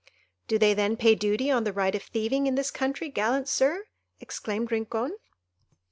[0.47, 3.85] "Do they then pay duty on the right of thieving in this country, gallant Sir?"
[4.19, 5.13] exclaimed Rincon.